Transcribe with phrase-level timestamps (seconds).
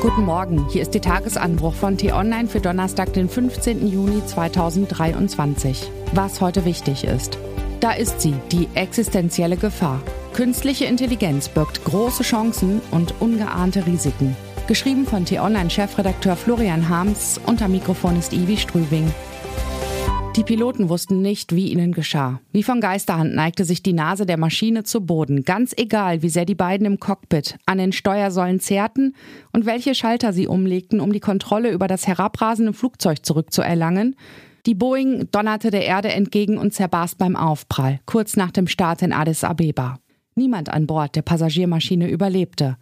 [0.00, 3.88] Guten Morgen, hier ist die Tagesanbruch von T-Online für Donnerstag, den 15.
[3.88, 5.90] Juni 2023.
[6.12, 7.36] Was heute wichtig ist.
[7.80, 10.00] Da ist sie, die existenzielle Gefahr.
[10.34, 14.36] Künstliche Intelligenz birgt große Chancen und ungeahnte Risiken.
[14.68, 17.40] Geschrieben von T-Online-Chefredakteur Florian Harms.
[17.44, 19.12] Unter Mikrofon ist Ivi Strübing.
[20.36, 22.40] Die Piloten wussten nicht, wie ihnen geschah.
[22.52, 26.44] Wie von Geisterhand neigte sich die Nase der Maschine zu Boden, ganz egal, wie sehr
[26.44, 29.16] die beiden im Cockpit an den Steuersäulen zerrten
[29.52, 34.14] und welche Schalter sie umlegten, um die Kontrolle über das herabrasende Flugzeug zurückzuerlangen.
[34.66, 39.12] Die Boeing donnerte der Erde entgegen und zerbarst beim Aufprall, kurz nach dem Start in
[39.12, 39.98] Addis Abeba.
[40.34, 42.76] Niemand an Bord der Passagiermaschine überlebte.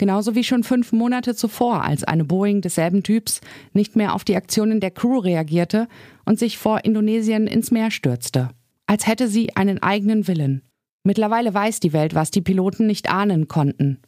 [0.00, 3.42] Genauso wie schon fünf Monate zuvor, als eine Boeing desselben Typs
[3.74, 5.88] nicht mehr auf die Aktionen der Crew reagierte
[6.24, 8.48] und sich vor Indonesien ins Meer stürzte.
[8.86, 10.62] Als hätte sie einen eigenen Willen.
[11.04, 13.98] Mittlerweile weiß die Welt, was die Piloten nicht ahnen konnten.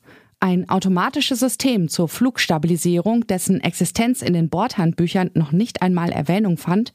[0.40, 6.94] Ein automatisches System zur Flugstabilisierung, dessen Existenz in den Bordhandbüchern noch nicht einmal Erwähnung fand,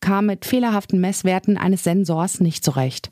[0.00, 3.10] kam mit fehlerhaften Messwerten eines Sensors nicht zurecht.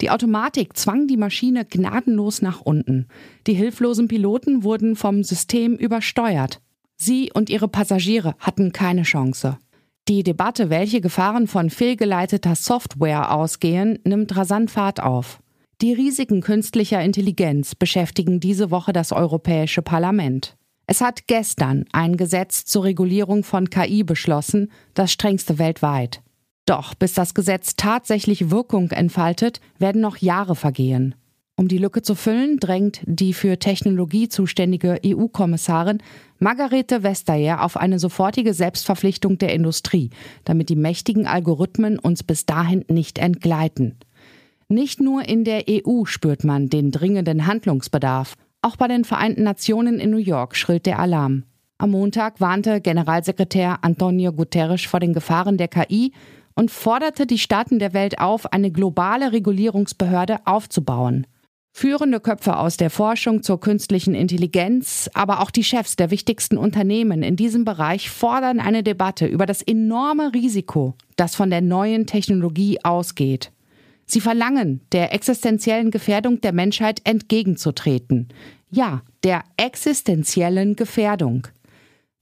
[0.00, 3.06] Die Automatik zwang die Maschine gnadenlos nach unten.
[3.46, 6.60] Die hilflosen Piloten wurden vom System übersteuert.
[6.96, 9.58] Sie und ihre Passagiere hatten keine Chance.
[10.08, 15.40] Die Debatte, welche Gefahren von fehlgeleiteter Software ausgehen, nimmt rasant Fahrt auf.
[15.80, 20.56] Die Risiken künstlicher Intelligenz beschäftigen diese Woche das Europäische Parlament.
[20.86, 26.22] Es hat gestern ein Gesetz zur Regulierung von KI beschlossen, das strengste weltweit.
[26.66, 31.14] Doch bis das Gesetz tatsächlich Wirkung entfaltet, werden noch Jahre vergehen.
[31.56, 36.02] Um die Lücke zu füllen, drängt die für Technologie zuständige EU-Kommissarin
[36.40, 40.10] Margarete Vestager auf eine sofortige Selbstverpflichtung der Industrie,
[40.44, 43.98] damit die mächtigen Algorithmen uns bis dahin nicht entgleiten.
[44.68, 48.34] Nicht nur in der EU spürt man den dringenden Handlungsbedarf.
[48.60, 51.44] Auch bei den Vereinten Nationen in New York schrillt der Alarm.
[51.78, 56.12] Am Montag warnte Generalsekretär Antonio Guterres vor den Gefahren der KI
[56.54, 61.26] und forderte die Staaten der Welt auf, eine globale Regulierungsbehörde aufzubauen.
[61.76, 67.24] Führende Köpfe aus der Forschung zur künstlichen Intelligenz, aber auch die Chefs der wichtigsten Unternehmen
[67.24, 72.78] in diesem Bereich fordern eine Debatte über das enorme Risiko, das von der neuen Technologie
[72.84, 73.50] ausgeht.
[74.06, 78.28] Sie verlangen, der existenziellen Gefährdung der Menschheit entgegenzutreten.
[78.70, 81.48] Ja, der existenziellen Gefährdung.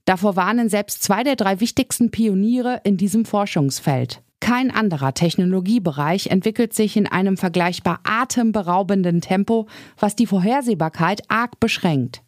[0.05, 4.22] Davor warnen selbst zwei der drei wichtigsten Pioniere in diesem Forschungsfeld.
[4.43, 9.67] Kein anderer Technologiebereich entwickelt sich in einem vergleichbar atemberaubenden Tempo,
[9.97, 12.23] was die Vorhersehbarkeit arg beschränkt.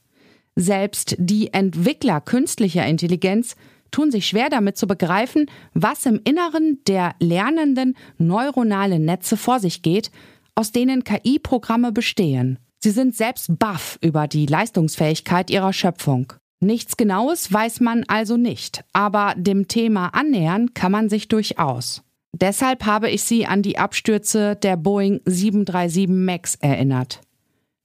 [0.55, 3.57] Selbst die Entwickler künstlicher Intelligenz
[3.91, 9.81] tun sich schwer damit zu begreifen, was im Inneren der lernenden neuronalen Netze vor sich
[9.81, 10.09] geht,
[10.55, 12.59] aus denen KI-Programme bestehen.
[12.79, 16.31] Sie sind selbst baff über die Leistungsfähigkeit ihrer Schöpfung.
[16.61, 22.04] Nichts Genaues weiß man also nicht, aber dem Thema annähern kann man sich durchaus.
[22.41, 27.21] Deshalb habe ich Sie an die Abstürze der Boeing 737 MAX erinnert.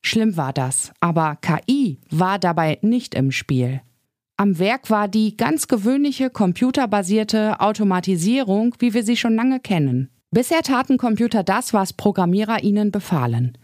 [0.02, 3.80] Schlimm war das, aber KI war dabei nicht im Spiel.
[4.36, 10.10] Am Werk war die ganz gewöhnliche computerbasierte Automatisierung, wie wir sie schon lange kennen.
[10.32, 13.56] Bisher taten Computer das, was Programmierer ihnen befahlen.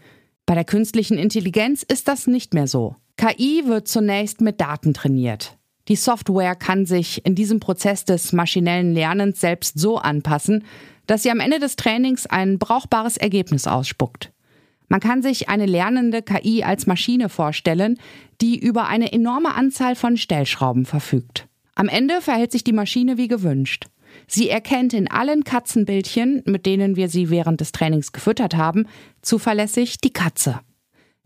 [0.45, 2.95] Bei der künstlichen Intelligenz ist das nicht mehr so.
[3.17, 5.56] KI wird zunächst mit Daten trainiert.
[5.87, 10.65] Die Software kann sich in diesem Prozess des maschinellen Lernens selbst so anpassen,
[11.05, 14.31] dass sie am Ende des Trainings ein brauchbares Ergebnis ausspuckt.
[14.89, 17.97] Man kann sich eine lernende KI als Maschine vorstellen,
[18.41, 21.47] die über eine enorme Anzahl von Stellschrauben verfügt.
[21.75, 23.87] Am Ende verhält sich die Maschine wie gewünscht.
[24.27, 28.87] Sie erkennt in allen Katzenbildchen, mit denen wir sie während des Trainings gefüttert haben,
[29.21, 30.61] zuverlässig die Katze.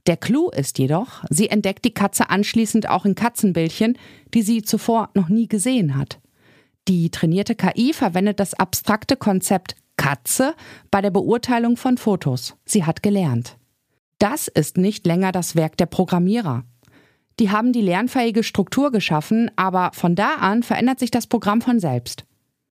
[0.08, 3.98] Der Clou ist jedoch, sie entdeckt die Katze anschließend auch in Katzenbildchen,
[4.34, 6.20] die sie zuvor noch nie gesehen hat.
[6.88, 10.56] Die trainierte KI verwendet das abstrakte Konzept Katze
[10.90, 12.56] bei der Beurteilung von Fotos.
[12.66, 13.58] Sie hat gelernt.
[14.18, 16.64] Das ist nicht länger das Werk der Programmierer.
[17.40, 21.80] Die haben die lernfähige Struktur geschaffen, aber von da an verändert sich das Programm von
[21.80, 22.26] selbst.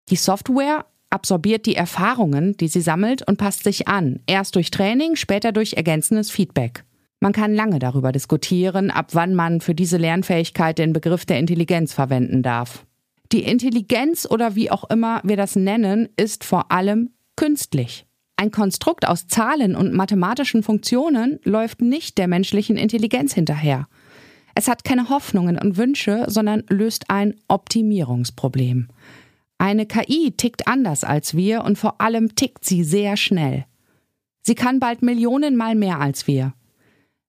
[0.09, 5.17] Die Software absorbiert die Erfahrungen, die sie sammelt und passt sich an, erst durch Training,
[5.17, 6.86] später durch ergänzendes Feedback.
[7.21, 11.93] Man kann lange darüber diskutieren, ab wann man für diese Lernfähigkeit den Begriff der Intelligenz
[11.93, 12.85] verwenden darf.
[13.33, 18.07] Die Intelligenz oder wie auch immer wir das nennen, ist vor allem künstlich.
[18.37, 23.89] Ein Konstrukt aus Zahlen und mathematischen Funktionen läuft nicht der menschlichen Intelligenz hinterher.
[24.55, 28.89] Es hat keine Hoffnungen und Wünsche, sondern löst ein Optimierungsproblem.
[29.59, 33.65] Eine KI tickt anders als wir und vor allem tickt sie sehr schnell.
[34.43, 36.53] Sie kann bald Millionenmal mehr als wir.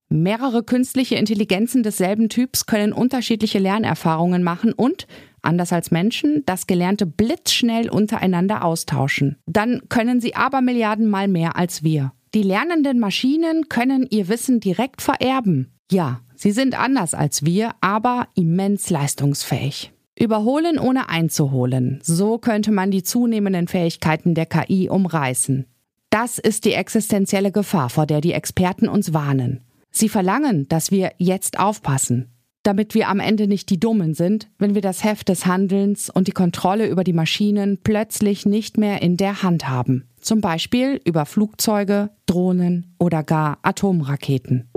[0.10, 5.06] Mehrere künstliche Intelligenzen desselben Typs können unterschiedliche Lernerfahrungen machen und,
[5.42, 9.38] anders als Menschen, das Gelernte blitzschnell untereinander austauschen.
[9.46, 12.14] Dann können sie aber Milliarden Mal mehr als wir.
[12.34, 15.74] Die lernenden Maschinen können ihr Wissen direkt vererben.
[15.92, 19.92] Ja, sie sind anders als wir, aber immens leistungsfähig.
[20.20, 22.00] Überholen ohne einzuholen.
[22.02, 25.66] So könnte man die zunehmenden Fähigkeiten der KI umreißen.
[26.10, 29.62] Das ist die existenzielle Gefahr, vor der die Experten uns warnen.
[29.98, 32.30] Sie verlangen, dass wir jetzt aufpassen,
[32.62, 36.28] damit wir am Ende nicht die Dummen sind, wenn wir das Heft des Handelns und
[36.28, 40.08] die Kontrolle über die Maschinen plötzlich nicht mehr in der Hand haben.
[40.22, 44.70] Zum Beispiel über Flugzeuge, Drohnen oder gar Atomraketen.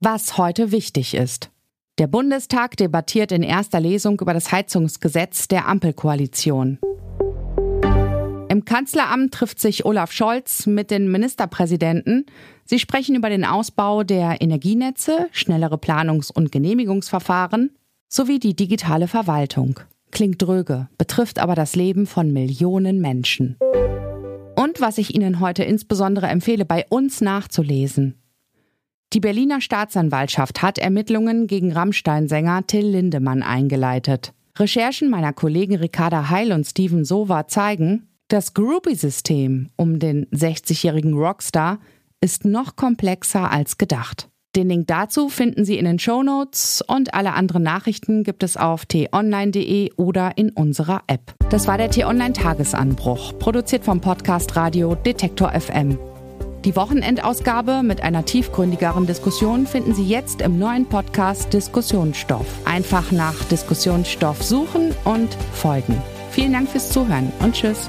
[0.00, 1.50] Was heute wichtig ist.
[1.96, 6.78] Der Bundestag debattiert in erster Lesung über das Heizungsgesetz der Ampelkoalition.
[8.56, 12.24] Im Kanzleramt trifft sich Olaf Scholz mit den Ministerpräsidenten.
[12.64, 17.76] Sie sprechen über den Ausbau der Energienetze, schnellere Planungs- und Genehmigungsverfahren
[18.08, 19.80] sowie die digitale Verwaltung.
[20.10, 23.58] Klingt dröge, betrifft aber das Leben von Millionen Menschen.
[24.56, 28.14] Und was ich Ihnen heute insbesondere empfehle, bei uns nachzulesen.
[29.12, 34.32] Die Berliner Staatsanwaltschaft hat Ermittlungen gegen Rammstein-Sänger Till Lindemann eingeleitet.
[34.58, 41.78] Recherchen meiner Kollegen Ricarda Heil und Steven Sova zeigen, das Groupie-System um den 60-jährigen Rockstar
[42.20, 44.28] ist noch komplexer als gedacht.
[44.56, 48.56] Den Link dazu finden Sie in den Show Notes und alle anderen Nachrichten gibt es
[48.56, 51.34] auf t-online.de oder in unserer App.
[51.50, 55.98] Das war der T-Online Tagesanbruch, produziert vom Podcast Radio Detektor FM.
[56.64, 62.46] Die Wochenendausgabe mit einer tiefgründigeren Diskussion finden Sie jetzt im neuen Podcast Diskussionsstoff.
[62.64, 66.02] Einfach nach Diskussionsstoff suchen und folgen.
[66.30, 67.88] Vielen Dank fürs Zuhören und tschüss.